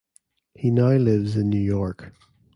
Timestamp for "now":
0.71-0.93